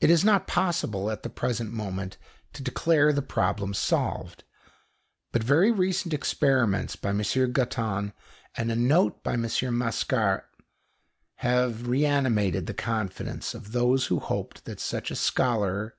It 0.00 0.10
is 0.10 0.24
not 0.24 0.46
possible, 0.46 1.10
at 1.10 1.24
the 1.24 1.28
present 1.28 1.72
moment, 1.72 2.16
to 2.52 2.62
declare 2.62 3.12
the 3.12 3.20
problem 3.20 3.74
solved; 3.74 4.44
but 5.32 5.42
very 5.42 5.72
recent 5.72 6.14
experiments 6.14 6.94
by 6.94 7.08
M. 7.08 7.20
Gutton 7.50 8.12
and 8.56 8.70
a 8.70 8.76
note 8.76 9.24
by 9.24 9.32
M. 9.32 9.42
Mascart 9.42 10.44
have 11.38 11.88
reanimated 11.88 12.68
the 12.68 12.74
confidence 12.74 13.52
of 13.52 13.72
those 13.72 14.06
who 14.06 14.20
hoped 14.20 14.66
that 14.66 14.78
such 14.78 15.10
a 15.10 15.16
scholar 15.16 15.94